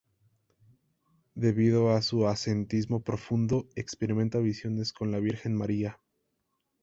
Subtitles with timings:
[1.35, 5.99] Debido a su ascetismo profundo, experimenta visiones con la Virgen María.